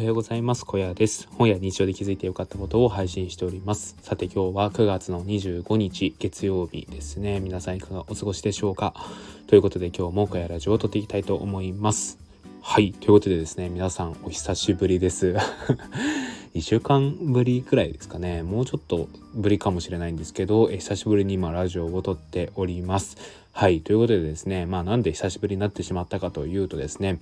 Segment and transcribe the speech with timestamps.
[0.00, 0.64] おはようございます。
[0.64, 1.28] 小屋です。
[1.32, 3.98] 本や日常で気づいてよかったことを配信しております。
[4.00, 7.38] さて今日は9月の25日月曜日ですね。
[7.38, 8.94] 皆さんいかがお過ごしでしょうか？
[9.46, 12.18] ということで今日も小屋ラジオを撮っていきたいと思います。
[12.62, 12.94] はい。
[12.94, 15.36] ということでですね、皆さんお久しぶりです。
[16.56, 18.42] 1週間ぶりくらいですかね。
[18.42, 23.18] もうちょっとぶりかもしれないんですけど、え久しぶりに今ラジオを撮っております。
[23.52, 23.80] はい。
[23.80, 27.20] ということでですね、まあなんで久しぶりになってしまったかというとですね、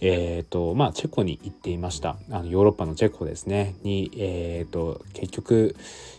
[0.00, 2.16] え、ー、と、まあチェコに行っていました。
[2.30, 5.76] あのヨーロッパのチェコですね、に、え、ー、と、結局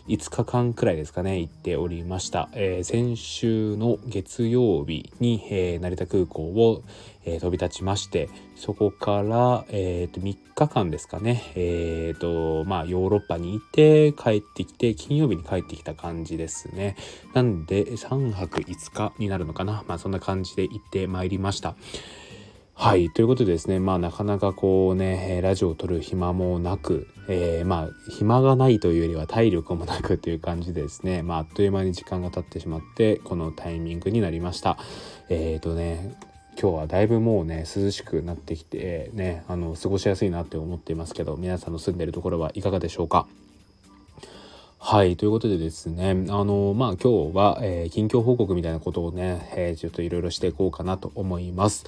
[0.08, 2.48] 5日間くらいですかね、行っておりました。
[2.54, 6.82] えー、先週の月曜日に、え成田空港を、
[7.24, 16.96] え飛び立ちまして、そこから、えっ、と、3日間ですかね、えっ、と、まあヨーロッパに行って帰ってきて、金曜日に帰ってきた感じですね。
[17.34, 19.84] なんで、3泊5日になるのかな。
[19.86, 21.76] まあそんな感じで行ってまいりました。
[22.80, 23.10] はい。
[23.10, 34.78] ということでですね、まあなかなかこうね、ラジオを撮る暇もなく、えー、まあ暇がないというよりは体力もなくという感じでですね、まああっという間に時間が経ってしまって、このタイミングになりました。
[35.28, 36.14] えっ、ー、とね、
[36.56, 43.26] 今日はだいぶもうね涼しくなってきてねあの過ごしやすいなって思っていますけど皆さんの住んでるところはいかがでしょうか？
[44.80, 45.16] はい。
[45.16, 51.84] ということでですね、あの、まあ、今日は、えー、近況報告みたいなことをね、えー、ちょっといろいろしていこうかなと思います。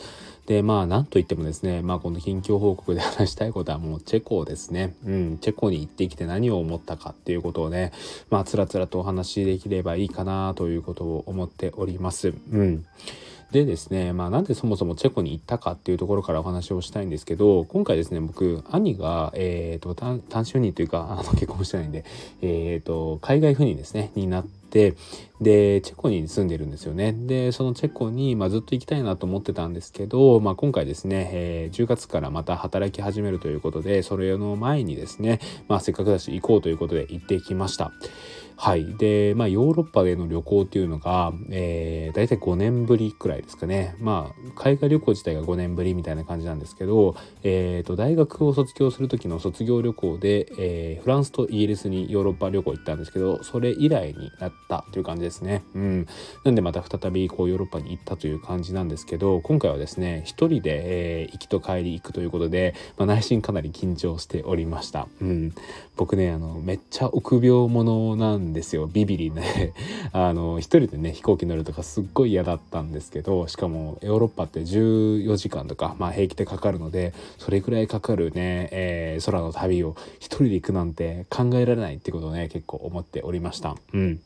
[0.46, 4.94] で、まあ、なんといってもですね、まあ、この近況報告で 話したいことはもうチェコですね。
[5.04, 7.92] うん、チェコに行ってきて何を思ったかっていうことをね、
[8.30, 12.34] まあ、つらつらとお話しできればいいかなということを思っております。
[12.52, 12.84] うん。
[13.52, 22.04] でですね、まあなんでそもそもチェコに行ったかっていうところからお話をしたいんですけど、今回ですね、僕、兄が、え、ー、と、単身赴任というか、あの、結婚してないんで、
[22.42, 24.94] えっ、ー、と、海外赴任ですね、になって、
[25.40, 27.12] で、チェコに住んでるんですよね。
[27.12, 37.90] で、そのチェコに、まあ、ずっと行きたいなと思ってたんですけど、まあ、今回ですね、えー、10月からまた働き始めるということで、それの前にですね、まあ、せっかくだし行こうということで行ってきました。
[38.62, 38.94] はい。
[38.98, 43.96] で、まあ、ヨーロッパでの旅行っていうのが、えー、大体5年ぶりくらいですかね。
[44.00, 55.64] まあ、海外旅行自体が5年ぶりみたいな感じなんですけど、えっ、ー、と、大学を卒業する時の卒業旅行で、えー、フランスとイギリスにヨーロッパ旅行行ったんですけど、それ以来になったという感じですね。
[55.74, 56.06] うん。
[56.44, 65.08] なんでまた再びこうヨーロッパに行ったという感じなんですけど、今回はですね、一人で、えー、行きと帰り行くということで、まあ、内心かなり緊張しておりました。
[65.22, 65.54] うん。
[65.96, 68.86] 僕ね、あの、めっちゃ臆病者なんんですよ。
[68.86, 69.72] ビビリね。
[70.12, 83.76] あの一人でね飛行機乗るとかすっごい嫌だったんですけどしかもヨーロッパって14時間とか、まあ、平気でかかるのでそれぐらいかかるね、えー、空の旅を一人で行くなんて考えられないってことをね結構思っておりました。
[83.92, 84.20] うん。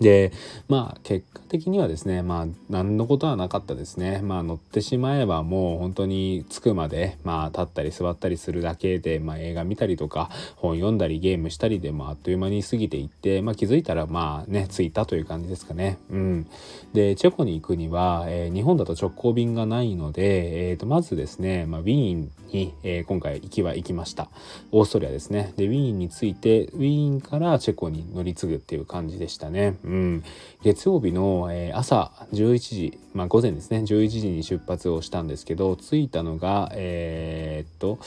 [0.00, 0.32] で
[0.68, 4.20] まあ結果的にはですねまあ何のことはなかったですね。
[4.22, 15.98] まあ乗ってしまえばもう本当に着くまでまあ立ったり座ったりするだけで、まあ、映画見たりとか本読んだりゲームしたりでもあっという間に過ぎていって、まあ、気づいたらまあね着いたという感じですかね。
[16.10, 16.46] うん。
[16.94, 24.28] でチェコに行くには、えー、日本だと直行便がないので、えー、とまずですね、まあ、ウィーンに、えー、今回行きは行きました。
[24.72, 25.52] オーストリアですね。
[25.56, 29.76] でウィーンに着いてウィーンからチェコに乗り継ぐっていう感じでしたね。
[29.84, 30.24] うん、うん。
[30.62, 33.78] 月曜日の、えー、朝11時、まあ、午前ですね。
[33.78, 37.98] 11時に出発をしたんですけど着いたのがえー、っと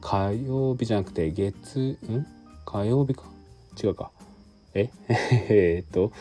[0.00, 2.26] 火曜日じゃなくて月ん？
[2.66, 3.22] 火曜日か。
[3.82, 4.10] 違うか。
[4.74, 4.90] え？
[5.08, 6.12] えっと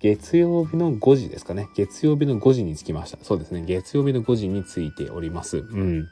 [0.00, 1.68] 月曜日の5時ですかね。
[1.74, 3.18] 月曜日の5時に着きました。
[3.22, 3.64] そうですね。
[3.66, 5.58] 月曜日の5時に着いております。
[5.58, 6.08] うん。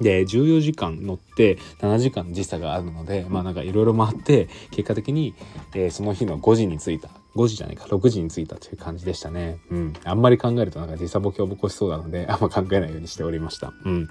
[0.00, 5.34] で14時間乗って7時間時差があるのでまあなんかいろいろ回って結果的に、
[5.74, 7.10] えー、その日の5時に着いた。
[7.36, 7.84] 5時じゃないか。
[7.84, 9.60] 6時に着いたという感じでしたね。
[9.70, 9.92] うん。
[10.04, 13.72] あんまり考えるとなんか時差ボケを起こしそうなのであんま考えないようにしておりました。
[13.84, 14.08] うん。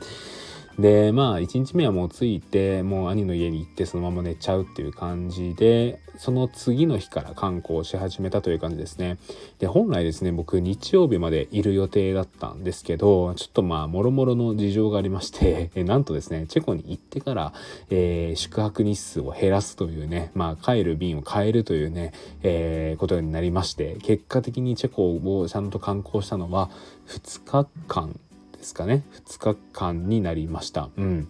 [0.80, 9.18] でまあ1日目はもう着いてもう兄の家に行ってそのまま寝ちゃうっていう感じでその次の日から観光し始めたという感じですね。
[9.60, 17.54] で本来ですね僕日曜日までいる予定だったんですけどちょっとまあもろもろの事情がありまして えなんとですねチェコに行ってから、
[17.90, 26.70] えー、宿泊日数を減らすというねまあ帰る便を変えるというね、えー、ことになりまして結果的にチェコをちゃんと観光したのは
[27.08, 28.18] 2日間
[28.60, 29.04] ですかね。
[29.26, 30.90] 2日間になりました。
[30.98, 31.28] うん。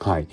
[0.00, 0.28] はい。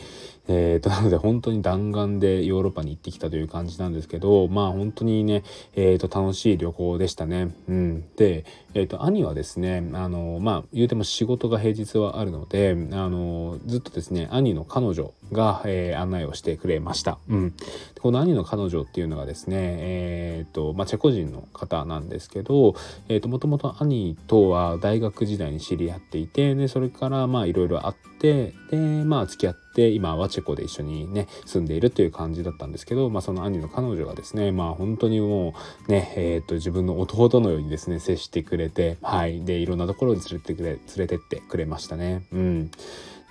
[0.47, 5.44] えーと、 なので本当に弾丸でヨーロッパに行ってきたという感じなんですけどまあ本当にね、
[5.75, 7.56] えーと、楽しい旅行でしたね。
[7.68, 17.18] うん、で、えーと、兄はですねあのまあ言うても仕事が平日はあるのであのずっとですね兄の彼女が、えー、案内をしてくれました。
[17.30, 17.53] うん、
[18.01, 22.75] この兄の彼女っていうのがですね、えーとまあ、チェコ人の方なんですけど、
[23.09, 35.54] えー、ともともと兄とは大学時代に知り合っていてでそれからまあいろいろあってでまあ付き合ってって今はチェコで一緒にね住んでいるという感じだったんですけど、まあ、その兄の彼女がですねまあ本当にも
[35.89, 42.72] うねえー、っと自分の弟のようにですね接してくれてはいでいろんなところに連れてくれ連れてってくれましたねうん。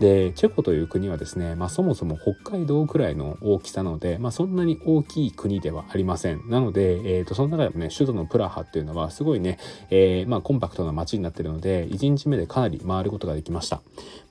[0.01, 6.49] でチェコという国はですね、まあ、そもそも北海道くらいの大きさなので、まあ、そんなに大きい国ではありません。
[6.49, 9.59] なので、えーと、その中でもね首都のプラハっていうのはすごいね、
[9.91, 13.81] えー、まあ、コンパクトな街になってるので1日目でかなり回ることができました、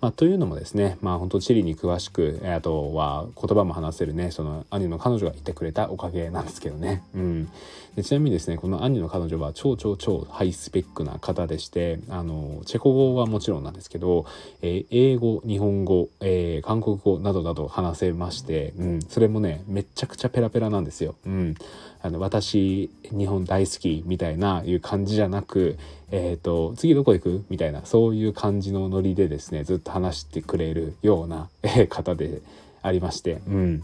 [0.02, 7.50] まあ、というのもですねまあ本当地理に詳しくあとは言葉も話せるねその兄の彼女がいてくれたおかげなんですけどね、うん、
[7.96, 14.26] でちなみにですねこの兄の彼女は超超超ハイスペックな方でしてあのチェコ語はもちろんなんですけど、
[14.62, 21.14] えー、英語日本語、えー、韓国語などなど話せまして、うん、それもねめちゃくちゃペラペラなんですよ。
[21.28, 21.56] うん、
[22.02, 25.78] あの私日本大好きみたいないう感じじゃなく、
[26.10, 32.42] えーと、次どこ行くみたいなそういう感じのノリでですねずっと話してくれるような、え方で
[32.82, 33.42] ありまして。
[33.48, 33.84] うん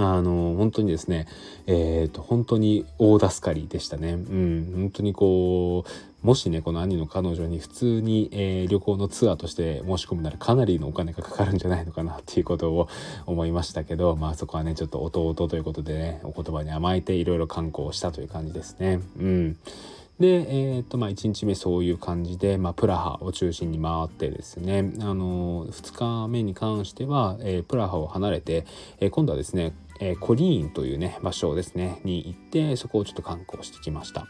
[0.00, 1.26] あの本当にですね
[1.66, 4.12] えっ、ー、と本当に大助かりでしたね。
[4.12, 12.88] うん本当にこうもしねこの兄の彼女に普通に、えー、旅行のツアーとして申し込むならかなりのお金がかかるんじゃないのかなっていうことを
[13.26, 19.00] 思いましたけどまあそこはねちょっと弟ということでねお言葉に甘えていろいろ観光したという感じですね。
[19.18, 19.56] うん
[20.18, 20.26] で、
[20.76, 28.66] えーとまあ、1日目そういう感じで、まあ、プラハを中心に回ってですね、あのー、2日目に関しては、えー、プラハを離れて、
[28.98, 34.26] え、今度はですねえー、コリーンというね場所ですねに行ってそこをちょっと観光してきました。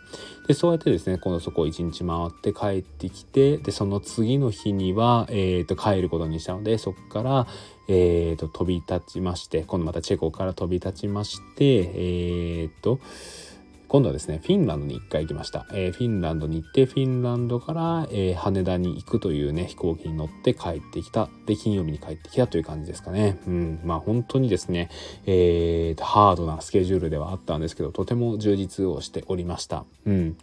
[0.47, 7.47] でそうやってですね今度そこを1日回って帰ってきてでその次の日には、えーと、帰ることにしたのでそこから、
[7.89, 13.01] えーと、飛び立ちまして今度またチェコから飛び立ちましてえっ、ー、と
[13.89, 21.31] 今度はですねフィンランドに1回行きました、えー、フィンランドに行ってフィンランドから、えー、羽田に行くというね飛行機に乗って帰ってきた。
[21.47, 23.39] で金曜日に帰ってきたという感じですかね。
[23.47, 23.81] うん。
[23.83, 24.91] まあ本当にですね、
[25.25, 29.85] えー、ハードなスケジュールではあったんですけどとても充実をしておりました。
[30.05, 30.37] うん。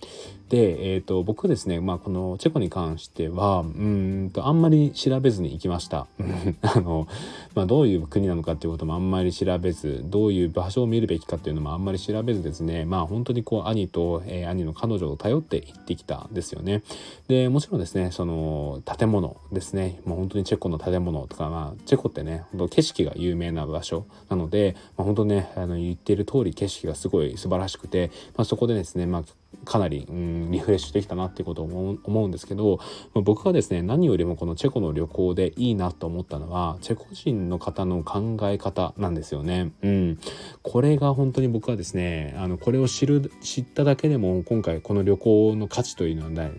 [0.49, 6.07] で、えーと、僕ですね、まあ、このチェコに関してはうんとあんまり調べずに行きました。
[6.61, 7.07] あの、
[7.55, 16.83] まあ、どういう国なのかっていうこともあんまり調べずどういう場所を見るべきかっていうのもあんまり調べずですねまあ本当にこう兄と、えー、兄の彼女を頼って行ってきたんですよね。
[17.27, 19.99] でもちろんですねその建物ですね。
[20.05, 29.23] もう本当にチェコの建物とか、まあ、チェコってね本当景色が有名な場所なので、まあ、本当ねあの言ってる通り景色がすごい素晴らしくて、まあ、そこでですね、まあ、
[29.63, 32.77] かなり、うん、リフレッシュできたなっていうことを思うんですけど、
[33.13, 39.71] まあ、僕がですね何よりもこのチェコの旅行でいいなと思ったのはチェコ人の方の考え方なんですよね。
[39.81, 40.19] うん、
[40.61, 46.49] これが本当に僕はですねあのこれを知る知っただけでも今回この旅行の価値というのはだ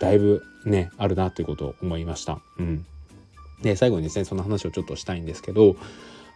[0.00, 2.40] だいぶねあるなということを思いました。
[2.58, 2.86] うん、
[3.62, 5.76] で最後にですねその話をちょっとしたいんですけど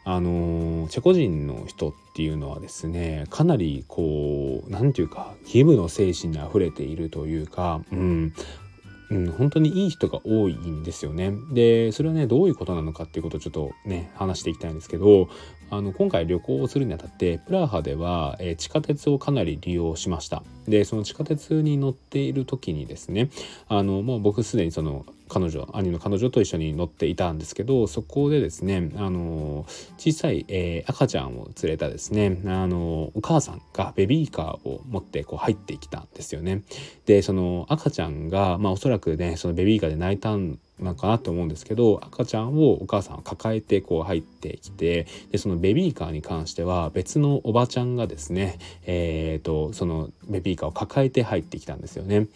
[0.05, 8.33] あのチェコ人の人っていうのはですねかなりこう何て言うか義務の精神にあふれているというか、うん、
[9.11, 11.33] うん、本当にいい人が多いんですよね。
[11.53, 15.29] でそれはねどういうことなのかっていうことをちょっとね話していきたいんですけど
[15.70, 20.43] あの今回旅行をするにあたってプラハでは、えー、地下鉄をかなり利用しました。
[20.69, 23.31] でその地下鉄に乗っている時にですね
[23.69, 29.65] あのもう僕すでにその彼女兄の彼女と一緒に乗っていたんですけどそこでですねあの
[29.96, 36.62] 小さい、えー、赤ちゃんを連れたですねあのお母さんがベビーカーを持ってこう入ってきたんですよね。
[37.06, 52.27] でその赤ちゃんが、まあ、おそらくねそのベビーカーで泣いたんなんかなと思うんですけど赤ちゃんをお母さんは抱えてこう入ってきてでそのベビーカーに関しては別のおばちゃんがですねえっ、ー、とそのベビーカーを抱えて入ってきたんですよね。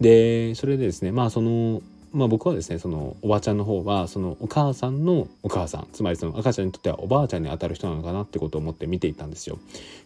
[0.00, 1.82] でそれでですねまあその
[2.12, 9.58] まあ、僕はですねそのおばちゃんの方はそのお母さんのお母さんつまりその赤ちゃんにとってはおばあちゃんにあたる人なのかなってことを思って見ていたんですよ。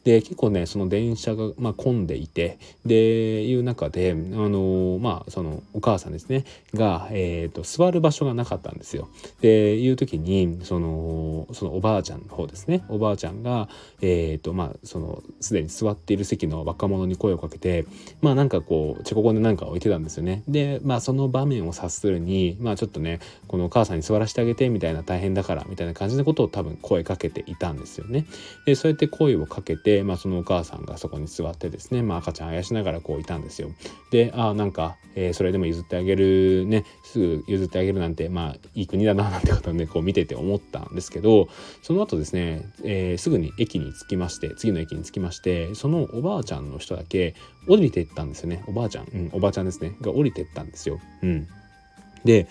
[0.04, 6.44] で結構ねその電車が、まあ、混んでいてでいう中であのまあそのお母さんですね
[6.74, 9.08] が、えーと、座る場所がなかったんですよ。
[9.40, 13.68] でいう時にそのそのおばあちゃんの方ですねおばあちゃんが
[14.00, 17.84] えっ、ー、とまあそのすでに座っている席の若者に声をかけて
[18.20, 20.44] まあなんかこうチェコ語で何か置いてたんですよね。
[20.46, 28.26] でまあその場面を指するにまあちょっとねこのお母さんに座らせてあげてみたいな大変だからみたいな感じのことを多分声かけていたんですよね。
[28.66, 33.70] でそうやって声をかけてまあ、そのお母さんがそこに座ってですね、まあ、赤ちゃんあやしながらこういたんですよ。
[34.10, 41.48] であなんか、えー、それでも譲ってあげるねすぐ譲ってあげるなんてまあいい国だななんてことをねこう見てて思ったんですけど
[41.82, 47.34] その後ですね、えー、すぐに駅に着きまして次の駅に着きましてそのおばあちゃんの人だけ
[47.68, 51.00] 降りていったんですよねおばあちゃん、うん、おばあちゃんですねが降りていったんですよ。
[51.22, 51.48] うん、
[52.26, 52.46] で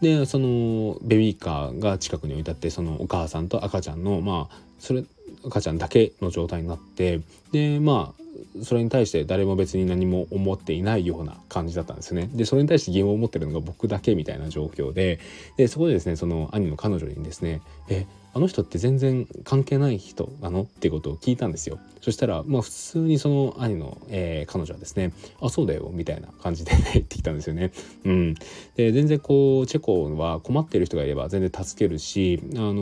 [0.00, 5.04] でそのベビーカーが近くに置いてあってそのお母さんと赤ちゃんのまあそれ
[5.44, 7.20] 赤ちゃんだけの状態になって
[7.52, 12.30] でまあそれに対して誰も別に何も思っていないような感じだったんですね。
[12.32, 15.18] でそれに対して疑問を持ってるのが僕だけみたいな状況で
[15.56, 27.72] でそこでですねその兄の彼女にですね「えあの人って全然関係ない人なのっていうことを聞いたんですよそしたらまあ普通にその兄の、えー、彼女はですね「あそうだよ」みたいな感じで、 言ってきたんですよね。
[28.04, 28.34] うん、
[28.76, 32.74] で全然こうチェコは困っている人がいれば全然助けるし、あの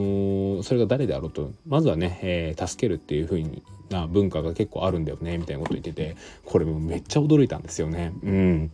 [0.60, 8.12] ー、それが誰であろうとまずはね、えー、助けるっていう風にな文化が結構あるんだよねみたいなこと言っててこれもめっちゃ驚いたんですよね。
[8.22, 8.70] うん、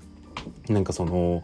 [0.68, 1.42] なんかその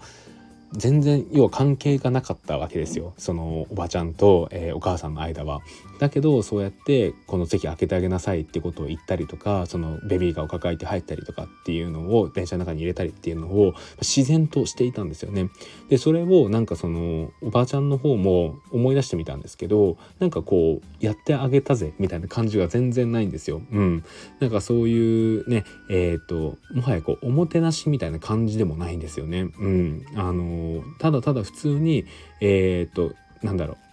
[0.73, 5.61] 全然要は関係がなかったわけですよそのおばちゃんと、えー、お母さんの間は。
[5.99, 15.51] だけどそうやってこの席開けてあげなさいってことを言ったりとかそのベビーカーを抱えて入ったりとかっていうのを電車の中に入れたりっていうのを自然としていたんですよね。
[15.89, 23.61] でそれをなんかそのおばあちゃんの方も思い出してみたんですけどなんかこうやってあげたぜみたいな感じが全然ないんですよ。
[23.73, 24.05] うん、
[24.41, 29.41] なんかそういうねえっ、ー、ともはやこうおもてなしみたいな感じでもないんですよね。
[29.59, 32.05] うん、あのただただ普通に
[32.41, 33.88] えっ、ー、となんだろう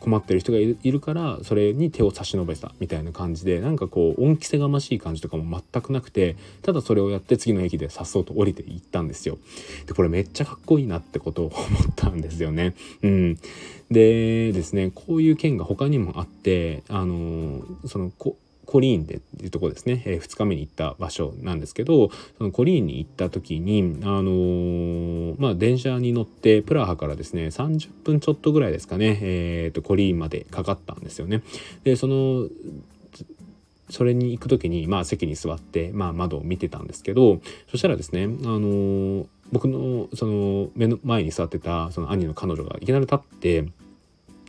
[0.00, 9.38] 困ってる人がいるからそれに手を差し伸べたみたいな感じでなんかこう恩着せがましい感じとかも全くなくてただそれをやって次の駅でさっそうと降りていったんですよ。
[9.86, 11.58] でこれめっちゃかっこいいなってことを思っ
[11.94, 12.74] たんですよね。
[13.02, 13.38] うん、
[13.90, 18.36] でですねこういう件が他にもあってあのそのこ
[18.70, 22.08] コリーンでいうとこですね、えー、2日目に行った場所なんですけど
[22.38, 31.42] そのコリーンに行った時にあのー、まあ電車に乗ってプラハからですね30分ちょっとぐらいですかね、えーと、コリーンまでかかったんですよね。
[31.82, 32.46] でその
[33.88, 37.40] それに行く時に、まあ、席に座って、まあ、窓を見てたんですけど
[37.72, 43.64] そしたらですね、あのー、僕のその目の前に座ってたその兄の彼女がいきなり立って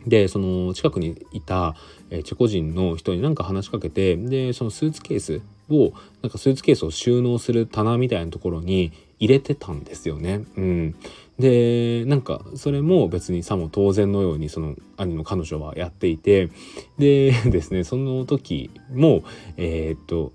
[0.06, 1.74] でその近くにいた、
[2.10, 5.40] チェコ人の人に何か話しかけてでそのスーツケース
[5.70, 5.92] を
[6.22, 10.44] なんかスーツケースを収納する棚みたいなところに入れてたんですよね。
[10.56, 10.94] うん、
[11.38, 16.50] でなんかそれも別にさも当然のようにその兄の彼女はやっていて
[16.98, 19.22] でですねその時も
[19.56, 20.32] えー、っと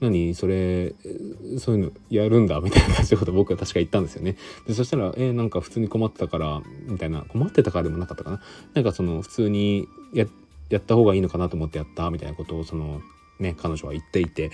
[0.00, 0.94] 何それ
[1.58, 4.36] そういうのやるんだみたいな感じのこと僕は確か言ったんですよね。
[4.66, 7.20] でそしたら「えー、なんか普通に困ってたから」みたいな。
[7.28, 8.40] 困ってたからでもなかったかな。
[8.74, 10.26] なんかその普通にや
[10.68, 13.00] やった方がいいのかなと思ってやったみたいなことをその
[13.38, 14.50] ね彼女は言っていて。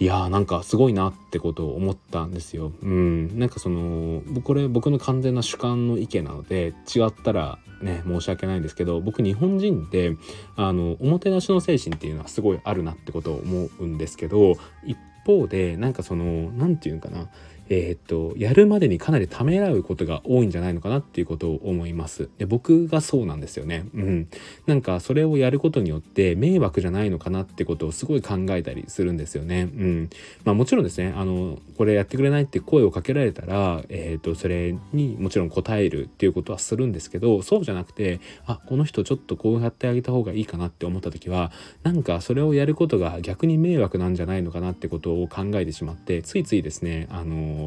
[0.00, 2.72] いやーなんかすごいなってことを思ったんですよ。
[2.82, 10.16] うん、なんかそのこれ僕の完全な主観の意見なので違ったらね申し訳ないんですけど僕日本人って
[10.56, 14.54] あのおもてなしの精神っていうのはすごいあるなってことを思うんですけど
[14.86, 17.28] 一方でなんかその何て言うかな
[17.70, 22.28] えー、っとやるまでにかなりためらうことが多いんじゃないのかなっていうことを思います。
[22.36, 23.86] で僕がそうなんですよね。
[23.94, 24.28] うん。
[24.66, 29.62] なんかそれをやることによって迷惑じゃないのかなってことをすごい考えたりするんですよね。
[29.62, 30.10] うん。
[30.44, 41.52] まあもちろんですねあのこれやってくれないって声をかけられたら、えー、っとそれにもちろん答えるっていうことはするんですけどそうじゃなくてあこの人ちょっとこうやってあげた方がいいかなって思った時は
[41.84, 47.59] なんかそれをやることが逆に迷惑なんじゃないのかなってことを考えてしまってついついですねあの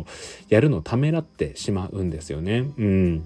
[0.49, 2.65] やるのためらってしまうんですよね。
[2.77, 3.23] うん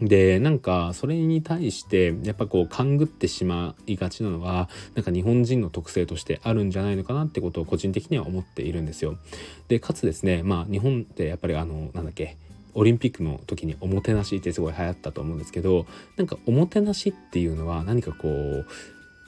[0.00, 9.16] でなんかそれに対してやっぱこう勘ぐってしまいがちなのはなんか日本人の特性としてあるんじゃないのかなってことを個人的には思っているんですよ。
[9.68, 12.36] でかつですねまあ日本ってやっぱりあのなんだっけ
[12.74, 15.86] オリンピックの時におもてなしってすごい流行ったと思うんですけど
[16.18, 18.66] なんかおもてなしっていうのは何かこう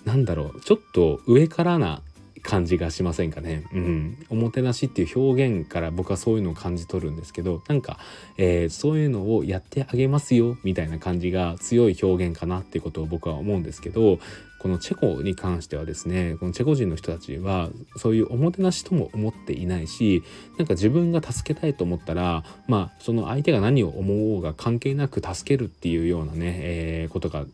[0.05, 2.03] なんだろうちょっと上からな
[2.43, 3.65] 感じがしませんかね。
[3.73, 4.27] うん。
[4.29, 7.99] おもてなしっていう表現から僕はそういうのを感じ取るんですけど、なんか、
[8.37, 14.19] えー、そういうのをやってあげますよみたいな感じが強い表現かなっていうことを僕は思うんですけど、
[14.59, 20.25] このチェコに関してはですねこのチェコ人の人たちはそういうおもてなしとも思っていないし
[20.59, 27.47] なんか自分が助けたいと思ったらまあその相手が何を思おうが関係なく助けるっていうようなね、えー、ことが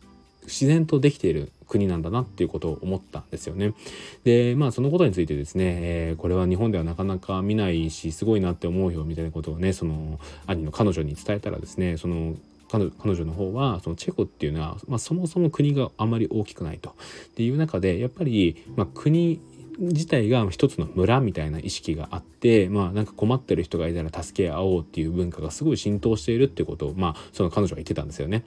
[0.45, 3.75] 自然とできている国なんだなっていうことを思ったんですよね。
[4.25, 12.35] でまあそのことについてですね、えー、これは日本ではなかなか見ないしすごいなって思うよみたいなことをねその兄の彼女に伝えたらですねその
[12.69, 16.95] 彼女の方はそのチェコっていうのは、まあ、そもそも国があまり大きくないとっ
[17.35, 19.41] ていう中でやっぱり、まあ、国
[19.79, 28.45] 自体が一つの村みたいな意識があってまあなんか困ってる人がいたら助け合おうっていう文化がすごい浸透しているってことをまあその彼女は言ってたんですよね。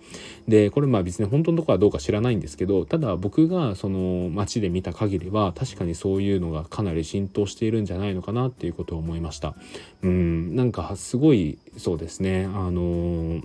[0.47, 9.55] でこれまあ別に本当のとこはどうか知らないんですけどただ僕がその街で見た限りは確かにそういうのがかなり浸透しているんじゃないのかなっていうことを思いました。
[10.01, 13.41] うんなんかすごいそうですねあの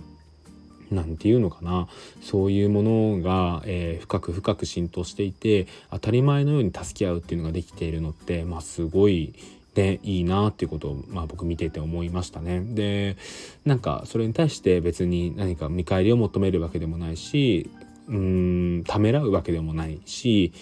[0.93, 1.87] 何て言うのかな
[2.21, 9.33] そういうものが、えー、深く深く浸透していて当たり前のように助け合うっていうのができているのってまあすごい
[9.73, 12.61] でいいなっていうことを、まあ、僕見てて思いましたね。
[12.61, 13.17] で
[13.65, 17.69] なんかそれに対して別に何か見返りを求めるわけでもないし
[18.07, 20.53] うんためらうわけでもないし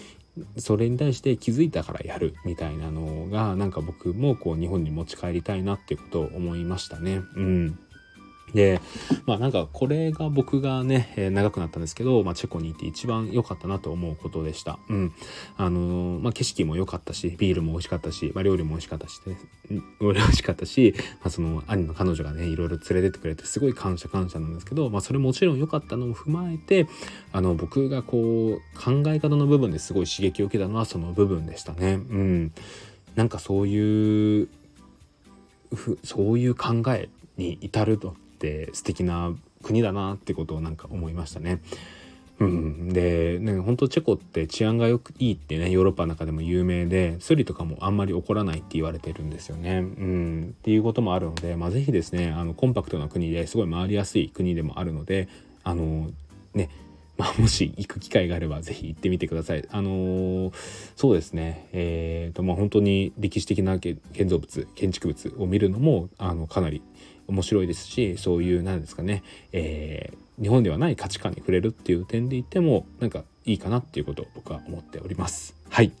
[0.56, 7.20] それに対して気づいたからやるみたいなのがなんか僕もこう日本に持ち帰りたいなっていうことを思いましたね。
[7.36, 7.78] うん
[8.54, 8.80] で
[9.26, 14.78] まあなんかこれが僕がね、えー、長くなったんですけど、まあ、チェコに行って一番良かったなと思うことでした。
[14.88, 15.12] うん。
[15.56, 19.36] あのー、まあ、景色も良かったしビールも美味しかったし、まあ、料理も美味しかったし、ね、
[20.00, 26.86] 美味しかったし、まあ、その兄の彼女がねいろいろ連れてってくれてすごい感謝感謝なんですけど、まあ、それもちろん良かったのを踏まえて
[27.32, 31.94] あの僕がこう考え方の部分ですごい刺激を受けたのはその部分でしたね。
[31.94, 32.52] うん。
[33.14, 34.48] なんかそういう
[36.04, 39.32] そういう考えに至るとって素敵な
[39.62, 41.60] 国だなってことをなんか思いましたね。
[42.40, 49.78] うん、で、ね、本当チェコって治安がよくいいってねヨーロッパの中でも有名でスリとかもあんまり起こらないって言われてるんですよね。
[49.78, 55.28] うん、っていうこともあるので、まあ、是非ですねあのコンパクトな国ですごい回りやすい国でもあるので
[55.62, 56.10] あの
[56.54, 56.68] ね
[57.18, 59.64] まあ、もし行く機会があれば是非行ってみてください。
[59.70, 60.52] あのー、
[60.96, 66.82] そうですね、えーとまあ、本当に歴史的な建造物建築物を見るのもあのかなり
[67.28, 75.54] 面白いですしそういう何ですかね、えー、日本ではない価値観に触れるっていう点で言ってもなんかいいかなっていうことを僕は思っております。
[75.68, 75.92] はい。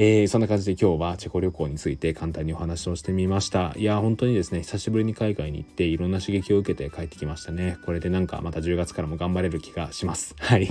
[0.00, 3.74] えー、そんな感じで今日はチェコ旅行について簡単にお話をしてみました。
[3.76, 7.78] いや、本当にですね、久しぶりに海外に行っていろんな刺激を受けて帰ってきましたね。
[7.84, 10.36] これでなんかまた10月からも頑張れる気がします。
[10.38, 10.68] はい。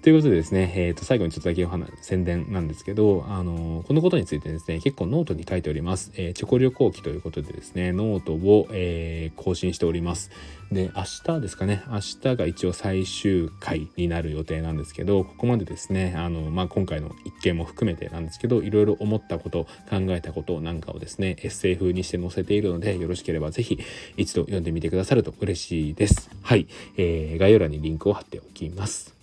[0.00, 10.30] ということでですね、えー、と最後にちょっとだけお話宣伝なんですけど、あのこのことについてですね結構ノートに書いております、えー、チェコ旅行記ということでですねノートを、えー、更新しております。
[10.70, 23.78] で明日ですかね明日が一応最終回になる予定なんですけどここまでですねあの、まあ、今回の一件も含めてなんですけどいろいろ思ったこと考えたことなんかをですねエッセイ風にして載せているのでよろしければぜひ
[24.16, 26.30] 一度読んでみてくださると嬉しいです。
[26.42, 29.17] はい、えー、概要欄にリンクを貼っておきます。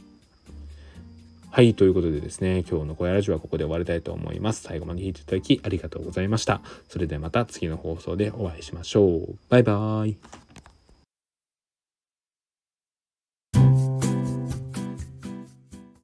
[1.56, 4.62] はい、ということでですね、今日の小屋ラジオはここで終わりたいと思います。
[4.64, 6.60] 最後まで聴いていただきありがとうございました。
[6.90, 9.36] それではまた次の放送でお会いしましょう。
[9.48, 10.45] バイバーイ。